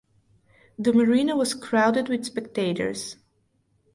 The 0.79 0.93
marina 0.93 1.35
was 1.35 1.53
crowded 1.53 2.09
with 2.09 2.25
spectators. 2.25 3.17